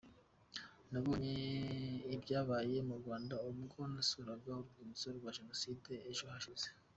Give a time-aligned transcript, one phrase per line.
[0.91, 1.33] Nabonye
[2.15, 6.67] ibyabaye mu Rwanda ubwo nasuraga Urwibutso rwa Jenoside ejo hashize.